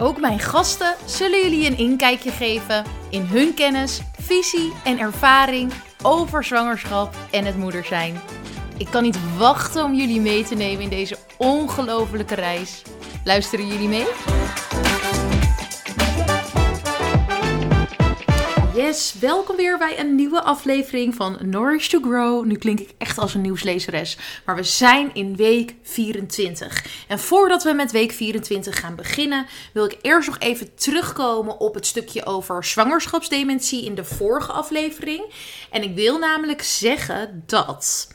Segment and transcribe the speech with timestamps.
[0.00, 6.44] Ook mijn gasten zullen jullie een inkijkje geven in hun kennis, visie en ervaring over
[6.44, 8.20] zwangerschap en het moeder zijn.
[8.76, 12.82] Ik kan niet wachten om jullie mee te nemen in deze ongelofelijke reis.
[13.24, 14.06] Luisteren jullie mee?
[18.78, 22.44] Yes, welkom weer bij een nieuwe aflevering van Nourish to Grow.
[22.44, 26.84] Nu klink ik echt als een nieuwslezeres, maar we zijn in week 24.
[27.08, 31.74] En voordat we met week 24 gaan beginnen, wil ik eerst nog even terugkomen op
[31.74, 35.32] het stukje over zwangerschapsdementie in de vorige aflevering.
[35.70, 38.08] En ik wil namelijk zeggen dat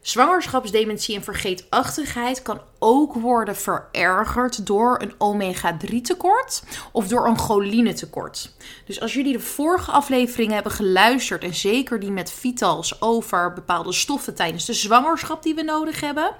[0.00, 7.92] zwangerschapsdementie en vergeetachtigheid kan ook worden verergerd door een omega-3 tekort of door een choline
[7.92, 8.54] tekort.
[8.86, 13.92] Dus als jullie de vorige afleveringen hebben geluisterd en zeker die met Vitals over bepaalde
[13.92, 16.34] stoffen tijdens de zwangerschap die we nodig hebben,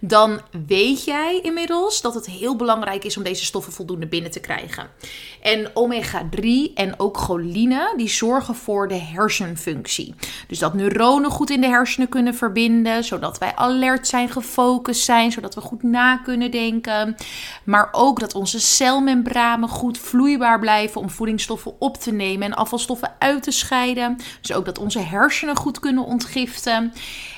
[0.00, 4.40] dan weet jij inmiddels dat het heel belangrijk is om deze stoffen voldoende binnen te
[4.40, 4.88] krijgen.
[5.42, 10.14] En omega-3 en ook choline die zorgen voor de hersenfunctie.
[10.48, 15.32] Dus dat neuronen goed in de hersenen kunnen verbinden, zodat wij alert zijn, gefocust zijn,
[15.32, 17.16] zodat we goed na kunnen denken.
[17.64, 23.12] Maar ook dat onze celmembranen goed vloeibaar blijven om voedingsstoffen op te nemen en afvalstoffen
[23.18, 24.16] uit te scheiden.
[24.40, 26.92] Dus ook dat onze hersenen goed kunnen ontgiften.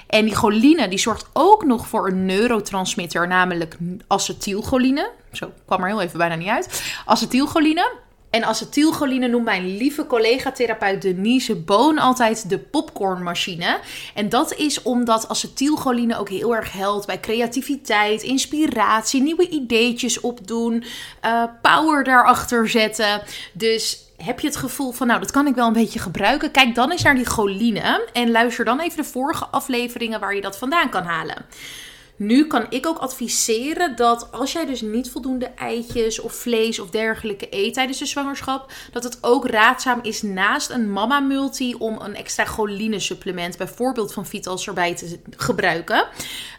[0.07, 5.11] En die choline die zorgt ook nog voor een neurotransmitter, namelijk acetylcholine.
[5.33, 6.97] Zo kwam er heel even bijna niet uit.
[7.05, 8.05] Acetylcholine.
[8.37, 13.79] En acetylcholine noemt mijn lieve collega-therapeut Denise Boon altijd de popcornmachine.
[14.15, 20.85] En dat is omdat acetylcholine ook heel erg helpt bij creativiteit, inspiratie, nieuwe ideetjes opdoen,
[21.25, 23.23] uh, power daarachter zetten.
[23.53, 26.51] Dus heb je het gevoel van, nou, dat kan ik wel een beetje gebruiken?
[26.51, 30.41] Kijk dan eens naar die choline en luister dan even de vorige afleveringen waar je
[30.41, 31.45] dat vandaan kan halen.
[32.17, 36.91] Nu kan ik ook adviseren dat als jij dus niet voldoende eitjes of vlees of
[36.91, 42.01] dergelijke eet tijdens de zwangerschap, dat het ook raadzaam is naast een mama multi om
[42.01, 46.07] een extra choline supplement, bijvoorbeeld van Vitals, erbij te gebruiken.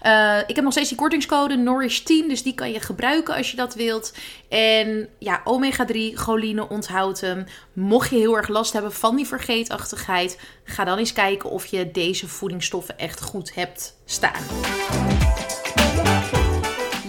[0.04, 3.52] Uh, ik heb nog steeds die kortingscode Nourish 10, dus die kan je gebruiken als
[3.52, 4.14] je dat wilt.
[4.50, 7.46] En ja, omega-3, choline, onthoud hem.
[7.74, 11.92] Mocht je heel erg last hebben van die vergeetachtigheid, ga dan eens kijken of je
[11.92, 14.44] deze voedingsstoffen echt goed hebt staan.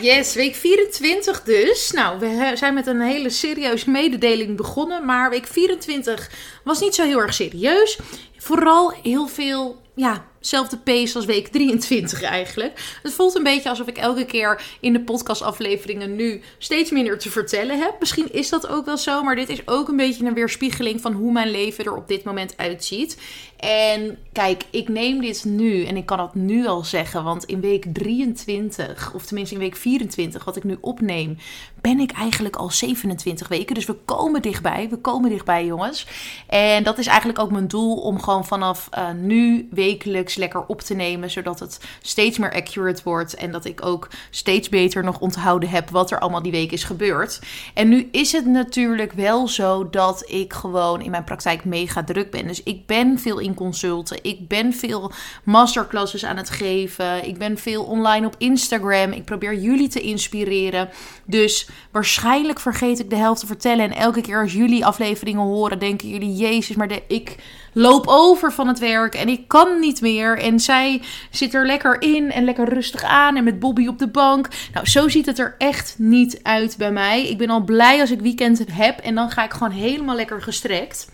[0.01, 1.91] Yes, week 24 dus.
[1.91, 5.05] Nou, we zijn met een hele serieuze mededeling begonnen.
[5.05, 6.31] Maar week 24
[6.65, 7.99] was niet zo heel erg serieus.
[8.37, 12.99] Vooral heel veel ja, zelfde pace als week 23 eigenlijk.
[13.03, 17.31] Het voelt een beetje alsof ik elke keer in de podcastafleveringen nu steeds minder te
[17.31, 17.95] vertellen heb.
[18.01, 21.13] Misschien is dat ook wel zo, maar dit is ook een beetje een weerspiegeling van
[21.13, 23.19] hoe mijn leven er op dit moment uitziet.
[23.59, 27.61] En kijk, ik neem dit nu en ik kan dat nu al zeggen, want in
[27.61, 31.39] week 23, of tenminste in week 24, wat ik nu opneem,
[31.81, 33.75] ben ik eigenlijk al 27 weken.
[33.75, 36.07] Dus we komen dichtbij, we komen dichtbij jongens.
[36.47, 40.81] En dat is eigenlijk ook mijn doel om gewoon vanaf uh, nu wekelijks lekker op
[40.81, 45.19] te nemen, zodat het steeds meer accurate wordt en dat ik ook steeds beter nog
[45.19, 47.41] onthouden heb wat er allemaal die week is gebeurd.
[47.75, 52.31] En nu is het natuurlijk wel zo dat ik gewoon in mijn praktijk mega druk
[52.31, 52.47] ben.
[52.47, 55.13] Dus ik ben veel in consulten, ik ben veel
[55.45, 60.89] masterclasses aan het geven, ik ben veel online op Instagram, ik probeer jullie te inspireren.
[61.25, 65.79] Dus waarschijnlijk vergeet ik de helft te vertellen en elke keer als jullie afleveringen horen,
[65.79, 67.37] denken jullie, Jezus, maar de, ik
[67.73, 70.39] loop over van het werk en ik kan niet meer.
[70.39, 74.09] En zij zit er lekker in en lekker rustig aan en met Bobby op de
[74.09, 74.49] bank.
[74.73, 77.29] Nou, zo ziet het er echt niet uit bij mij.
[77.29, 80.43] Ik ben al blij als ik weekend heb en dan ga ik gewoon helemaal lekker
[80.43, 81.09] gestrekt.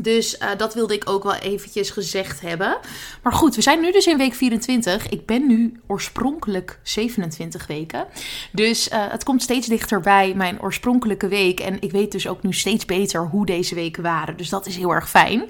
[0.00, 2.78] Dus uh, dat wilde ik ook wel eventjes gezegd hebben.
[3.22, 5.08] Maar goed, we zijn nu dus in week 24.
[5.08, 8.06] Ik ben nu oorspronkelijk 27 weken.
[8.52, 11.60] Dus uh, het komt steeds dichterbij mijn oorspronkelijke week.
[11.60, 14.36] En ik weet dus ook nu steeds beter hoe deze weken waren.
[14.36, 15.44] Dus dat is heel erg fijn.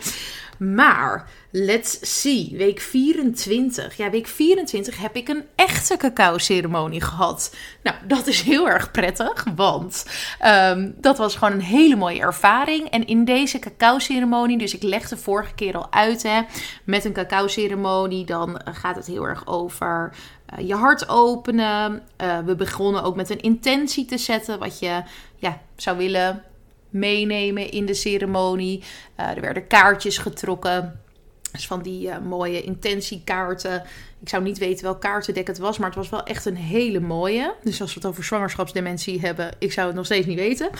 [0.59, 3.97] Maar let's see, week 24.
[3.97, 7.57] Ja, week 24 heb ik een echte cacao-ceremonie gehad.
[7.83, 10.07] Nou, dat is heel erg prettig, want
[10.47, 12.89] um, dat was gewoon een hele mooie ervaring.
[12.89, 16.41] En in deze cacao-ceremonie, dus ik legde vorige keer al uit, hè,
[16.85, 20.13] met een cacao-ceremonie, dan gaat het heel erg over
[20.59, 22.03] uh, je hart openen.
[22.23, 25.03] Uh, we begonnen ook met een intentie te zetten, wat je
[25.37, 26.43] ja, zou willen
[26.91, 28.83] meenemen in de ceremonie.
[29.17, 31.01] er werden kaartjes getrokken.
[31.53, 33.83] Dus van die mooie intentiekaarten.
[34.21, 37.01] Ik zou niet weten welk kaartendek het was, maar het was wel echt een hele
[37.01, 37.55] mooie.
[37.63, 40.71] Dus als we het over zwangerschapsdementie hebben, ik zou het nog steeds niet weten.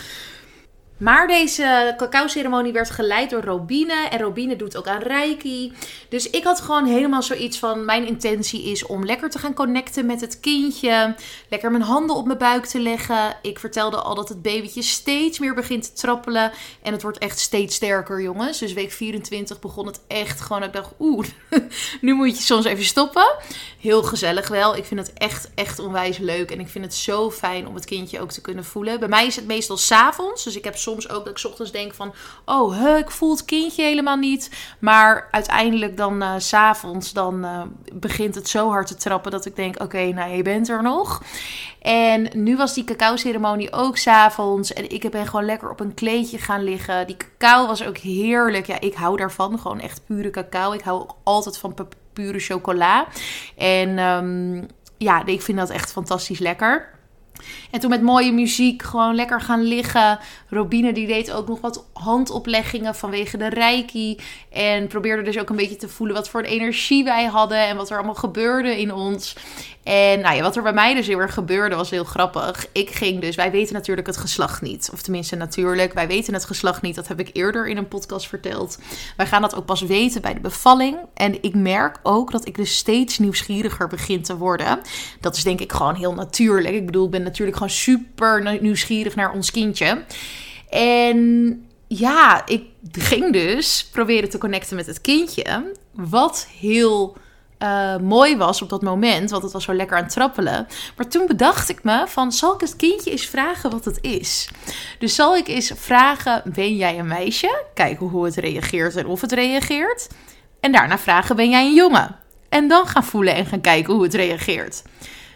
[0.99, 4.09] Maar deze cacao-ceremonie werd geleid door Robine.
[4.11, 5.73] En Robine doet ook aan Reiki.
[6.09, 10.07] Dus ik had gewoon helemaal zoiets van: mijn intentie is om lekker te gaan connecten
[10.07, 11.15] met het kindje.
[11.49, 13.37] Lekker mijn handen op mijn buik te leggen.
[13.43, 16.53] Ik vertelde al dat het babytje steeds meer begint te trappelen.
[16.83, 18.59] En het wordt echt steeds sterker, jongens.
[18.59, 20.63] Dus week 24 begon het echt gewoon.
[20.63, 21.27] Ik dacht: oeh,
[22.01, 23.35] nu moet je soms even stoppen.
[23.81, 24.77] Heel gezellig wel.
[24.77, 26.51] Ik vind het echt, echt onwijs leuk.
[26.51, 28.99] En ik vind het zo fijn om het kindje ook te kunnen voelen.
[28.99, 30.45] Bij mij is het meestal s'avonds.
[30.45, 32.15] Dus ik heb soms ook dat ik ochtends denk van...
[32.45, 34.51] Oh, ik voel het kindje helemaal niet.
[34.79, 37.63] Maar uiteindelijk dan uh, s'avonds dan uh,
[37.93, 39.31] begint het zo hard te trappen...
[39.31, 41.23] dat ik denk, oké, nou je bent er nog.
[41.83, 44.73] En nu was die cacao-ceremonie ook s'avonds.
[44.73, 47.07] En ik ben gewoon lekker op een kleedje gaan liggen.
[47.07, 48.67] Die cacao was ook heerlijk.
[48.67, 49.59] Ja, ik hou daarvan.
[49.59, 50.73] Gewoon echt pure cacao.
[50.73, 51.75] Ik hou ook altijd van
[52.13, 53.07] pure chocola.
[53.57, 54.67] En um,
[54.99, 56.98] ja, ik vind dat echt fantastisch lekker.
[57.71, 60.19] En toen met mooie muziek gewoon lekker gaan liggen.
[60.49, 64.19] Robine die deed ook nog wat handopleggingen vanwege de reiki.
[64.53, 67.67] En probeerde dus ook een beetje te voelen wat voor energie wij hadden.
[67.67, 69.37] En wat er allemaal gebeurde in ons.
[69.89, 72.67] En nou ja, wat er bij mij dus heel erg gebeurde was heel grappig.
[72.73, 74.91] Ik ging dus, wij weten natuurlijk het geslacht niet.
[74.93, 76.95] Of tenminste natuurlijk, wij weten het geslacht niet.
[76.95, 78.79] Dat heb ik eerder in een podcast verteld.
[79.17, 80.97] Wij gaan dat ook pas weten bij de bevalling.
[81.15, 84.81] En ik merk ook dat ik dus steeds nieuwsgieriger begin te worden.
[85.21, 86.75] Dat is denk ik gewoon heel natuurlijk.
[86.75, 90.05] Ik bedoel, ik ben natuurlijk gewoon super nieuwsgierig naar ons kindje.
[90.71, 95.73] En ja, ik ging dus proberen te connecten met het kindje.
[95.93, 97.17] Wat heel
[97.59, 100.67] uh, mooi was op dat moment, want het was zo lekker aan het trappelen.
[100.97, 104.49] Maar toen bedacht ik me van, zal ik het kindje eens vragen wat het is?
[104.99, 107.65] Dus zal ik eens vragen, ben jij een meisje?
[107.75, 110.09] Kijken hoe het reageert en of het reageert.
[110.61, 112.17] En daarna vragen, ben jij een jongen?
[112.49, 114.83] En dan gaan voelen en gaan kijken hoe het reageert.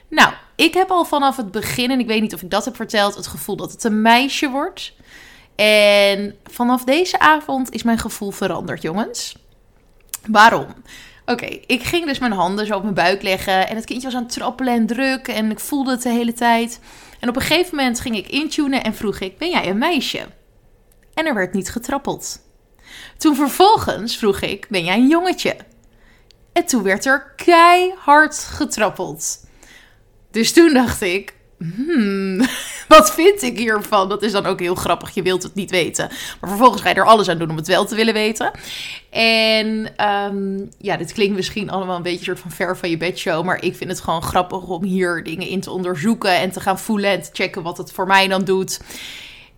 [0.08, 2.76] Nou, ik heb al vanaf het begin, en ik weet niet of ik dat heb
[2.76, 4.94] verteld, het gevoel dat het een meisje wordt.
[5.54, 9.36] En vanaf deze avond is mijn gevoel veranderd, jongens.
[10.26, 10.66] Waarom?
[11.26, 13.68] Oké, ik ging dus mijn handen zo op mijn buik leggen.
[13.68, 15.28] En het kindje was aan het trappelen en druk.
[15.28, 16.80] En ik voelde het de hele tijd.
[17.20, 20.26] En op een gegeven moment ging ik intunen en vroeg ik: Ben jij een meisje?
[21.14, 22.40] En er werd niet getrappeld.
[23.16, 25.56] Toen vervolgens vroeg ik: Ben jij een jongetje?
[26.52, 29.46] En toen werd er keihard getrappeld.
[30.32, 32.38] Dus toen dacht ik: hmm,
[32.88, 34.08] wat vind ik hiervan?
[34.08, 35.14] Dat is dan ook heel grappig.
[35.14, 36.08] Je wilt het niet weten.
[36.40, 38.50] Maar vervolgens ga je er alles aan doen om het wel te willen weten.
[39.10, 42.96] En ehm, ja, dit klinkt misschien allemaal een beetje een soort van ver van je
[42.96, 43.44] bedshow.
[43.44, 46.78] Maar ik vind het gewoon grappig om hier dingen in te onderzoeken en te gaan
[46.78, 48.80] voelen en te checken wat het voor mij dan doet.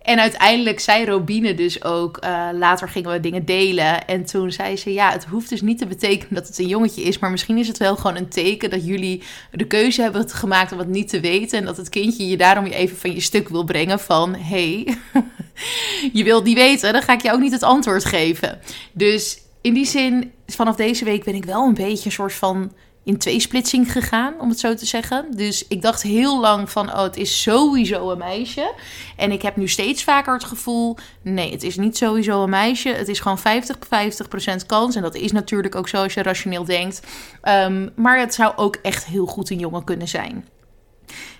[0.05, 4.07] En uiteindelijk zei Robine dus ook, uh, later gingen we dingen delen.
[4.07, 7.01] En toen zei ze, ja, het hoeft dus niet te betekenen dat het een jongetje
[7.01, 7.19] is.
[7.19, 10.77] Maar misschien is het wel gewoon een teken dat jullie de keuze hebben gemaakt om
[10.77, 11.59] het niet te weten.
[11.59, 14.97] En dat het kindje je daarom even van je stuk wil brengen van, hey,
[16.13, 18.59] je wilt niet weten, dan ga ik je ook niet het antwoord geven.
[18.91, 22.71] Dus in die zin, vanaf deze week ben ik wel een beetje een soort van
[23.05, 25.25] in tweesplitsing gegaan, om het zo te zeggen.
[25.35, 28.73] Dus ik dacht heel lang van, oh, het is sowieso een meisje.
[29.15, 32.89] En ik heb nu steeds vaker het gevoel, nee, het is niet sowieso een meisje.
[32.89, 33.77] Het is gewoon 50,
[34.63, 34.95] 50% kans.
[34.95, 37.01] En dat is natuurlijk ook zo als je rationeel denkt.
[37.43, 40.45] Um, maar het zou ook echt heel goed een jongen kunnen zijn.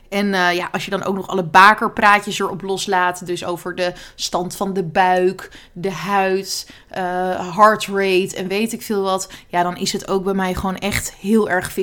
[0.10, 3.26] En uh, ja, als je dan ook nog alle bakerpraatjes erop loslaat.
[3.26, 8.82] Dus over de stand van de buik, de huid, uh, heart rate en weet ik
[8.82, 9.30] veel wat.
[9.48, 11.74] Ja, dan is het ook bij mij gewoon echt heel erg 50-50.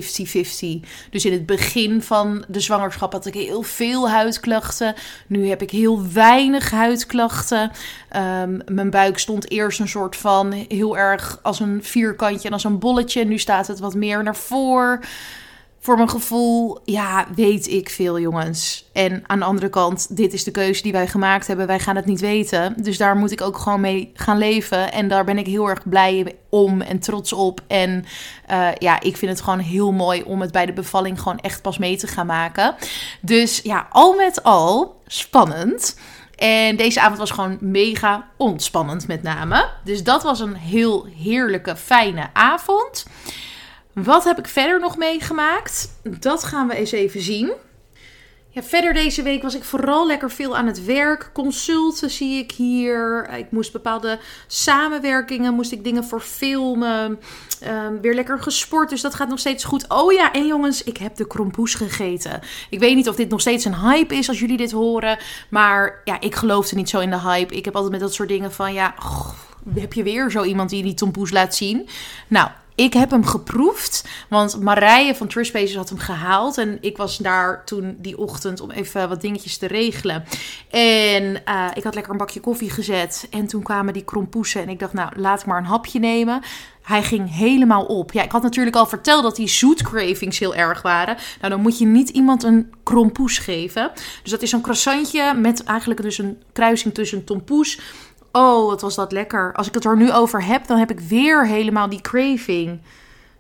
[1.11, 4.95] Dus in het begin van de zwangerschap had ik heel veel huidklachten.
[5.27, 7.71] Nu heb ik heel weinig huidklachten.
[8.17, 12.65] Um, mijn buik stond eerst een soort van heel erg als een vierkantje en als
[12.65, 13.25] een bolletje.
[13.25, 15.01] Nu staat het wat meer naar voren
[15.83, 18.89] voor mijn gevoel, ja, weet ik veel, jongens.
[18.93, 21.67] En aan de andere kant, dit is de keuze die wij gemaakt hebben.
[21.67, 22.75] Wij gaan het niet weten.
[22.83, 24.93] Dus daar moet ik ook gewoon mee gaan leven.
[24.93, 27.61] En daar ben ik heel erg blij om en trots op.
[27.67, 28.05] En
[28.51, 31.63] uh, ja, ik vind het gewoon heel mooi om het bij de bevalling gewoon echt
[31.63, 32.75] pas mee te gaan maken.
[33.21, 35.99] Dus ja, al met al, spannend.
[36.37, 39.69] En deze avond was gewoon mega ontspannend met name.
[39.85, 43.05] Dus dat was een heel heerlijke, fijne avond.
[43.93, 46.01] Wat heb ik verder nog meegemaakt?
[46.03, 47.53] Dat gaan we eens even zien.
[48.55, 51.31] Ja, verder deze week was ik vooral lekker veel aan het werk.
[51.33, 53.29] Consulten zie ik hier.
[53.39, 57.21] Ik moest bepaalde samenwerkingen, moest ik dingen voor filmen.
[57.61, 59.85] Ehm, weer lekker gesport, dus dat gaat nog steeds goed.
[59.89, 62.41] Oh ja, en jongens, ik heb de krompoes gegeten.
[62.71, 65.19] Ik weet niet of dit nog steeds een hype is als jullie dit horen.
[65.51, 67.55] Maar ja, ik geloofde niet zo in de hype.
[67.55, 68.95] Ik heb altijd met dat soort dingen van, ja,
[69.75, 71.89] heb je weer zo iemand die die tompoes laat zien?
[72.29, 76.59] Nou, ik heb hem geproefd, want Marije van Trust had hem gehaald.
[76.59, 80.25] En ik was daar toen die ochtend om even wat dingetjes te regelen.
[80.71, 83.27] En uh, ik had lekker een bakje koffie gezet.
[83.31, 84.63] En toen kwamen die krompoesen.
[84.63, 86.43] En ik dacht, nou, laat maar een hapje nemen.
[86.83, 88.13] Hij ging helemaal op.
[88.13, 91.17] Ja, ik had natuurlijk al verteld dat die zoetcravings heel erg waren.
[91.41, 93.91] Nou, dan moet je niet iemand een krompoes geven.
[94.23, 97.81] Dus dat is zo'n croissantje met eigenlijk dus een kruising tussen een tompoes
[98.33, 99.53] Oh, wat was dat lekker.
[99.55, 102.81] Als ik het er nu over heb, dan heb ik weer helemaal die craving.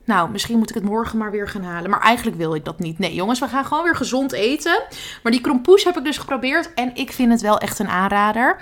[0.04, 1.90] Nou, misschien moet ik het morgen maar weer gaan halen.
[1.90, 2.98] Maar eigenlijk wil ik dat niet.
[2.98, 4.82] Nee, jongens, we gaan gewoon weer gezond eten.
[5.22, 6.74] Maar die krompoes heb ik dus geprobeerd.
[6.74, 8.60] En ik vind het wel echt een aanrader.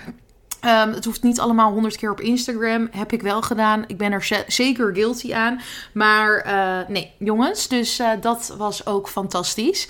[0.64, 2.88] Um, het hoeft niet allemaal honderd keer op Instagram.
[2.90, 3.84] Heb ik wel gedaan.
[3.86, 5.60] Ik ben er zeker guilty aan.
[5.92, 7.68] Maar uh, nee, jongens.
[7.68, 9.88] Dus uh, dat was ook fantastisch.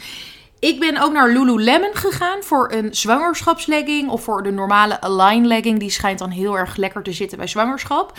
[0.61, 5.79] Ik ben ook naar Lululemon gegaan voor een zwangerschapslegging of voor de normale Align legging.
[5.79, 8.19] Die schijnt dan heel erg lekker te zitten bij zwangerschap.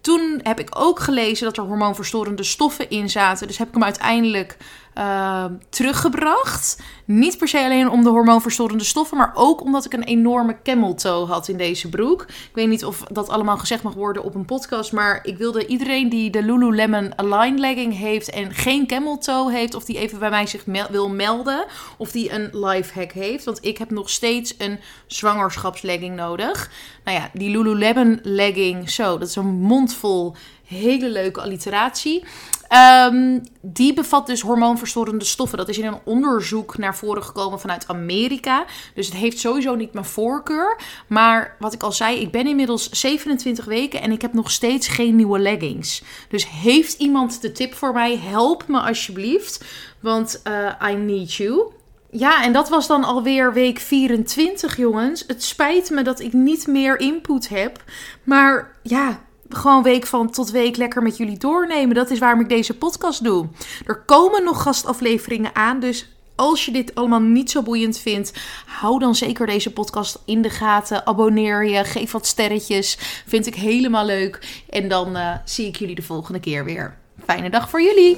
[0.00, 3.46] Toen heb ik ook gelezen dat er hormoonverstorende stoffen in zaten.
[3.46, 4.56] Dus heb ik hem uiteindelijk
[4.98, 6.82] uh, teruggebracht.
[7.04, 10.94] Niet per se alleen om de hormoonverstorende stoffen, maar ook omdat ik een enorme camel
[10.94, 12.22] toe had in deze broek.
[12.22, 15.66] Ik weet niet of dat allemaal gezegd mag worden op een podcast, maar ik wilde
[15.66, 20.18] iedereen die de Lululemon Align legging heeft en geen camel toe heeft, of die even
[20.18, 21.64] bij mij zich wil melden,
[21.96, 23.44] of die een life hack heeft.
[23.44, 26.70] Want ik heb nog steeds een zwangerschapslegging nodig.
[27.04, 30.34] Nou ja, die Lululemon legging, zo, dat is een mondvol
[30.72, 32.24] hele leuke alliteratie.
[32.72, 35.58] Um, die bevat dus hormoonverstorende stoffen.
[35.58, 38.64] Dat is in een onderzoek naar voren gekomen vanuit Amerika.
[38.94, 40.80] Dus het heeft sowieso niet mijn voorkeur.
[41.06, 44.88] Maar wat ik al zei, ik ben inmiddels 27 weken en ik heb nog steeds
[44.88, 46.02] geen nieuwe leggings.
[46.28, 48.18] Dus heeft iemand de tip voor mij?
[48.18, 49.64] Help me alsjeblieft.
[50.00, 51.72] Want uh, I need you.
[52.10, 55.24] Ja, en dat was dan alweer week 24, jongens.
[55.26, 57.82] Het spijt me dat ik niet meer input heb.
[58.22, 59.20] Maar ja,
[59.56, 61.94] gewoon week van tot week lekker met jullie doornemen.
[61.94, 63.48] Dat is waarom ik deze podcast doe.
[63.86, 68.32] Er komen nog gastafleveringen aan, dus als je dit allemaal niet zo boeiend vindt,
[68.66, 71.06] hou dan zeker deze podcast in de gaten.
[71.06, 72.98] Abonneer je, geef wat sterretjes.
[73.26, 74.62] Vind ik helemaal leuk.
[74.70, 76.96] En dan uh, zie ik jullie de volgende keer weer.
[77.24, 78.16] Fijne dag voor jullie!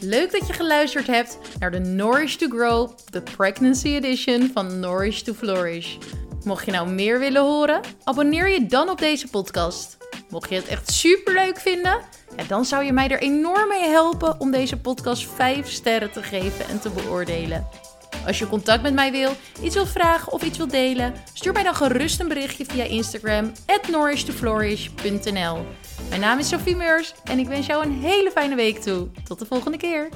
[0.00, 5.20] Leuk dat je geluisterd hebt naar de Nourish to Grow, de Pregnancy Edition van Nourish
[5.20, 5.96] to Flourish.
[6.44, 9.96] Mocht je nou meer willen horen, abonneer je dan op deze podcast.
[10.28, 12.00] Mocht je het echt super leuk vinden,
[12.36, 16.22] ja, dan zou je mij er enorm mee helpen om deze podcast 5 sterren te
[16.22, 17.66] geven en te beoordelen.
[18.26, 19.30] Als je contact met mij wil,
[19.62, 23.52] iets wil vragen of iets wil delen, stuur mij dan gerust een berichtje via Instagram
[23.66, 23.88] at
[26.08, 29.08] Mijn naam is Sophie Meurs en ik wens jou een hele fijne week toe.
[29.24, 30.08] Tot de volgende keer.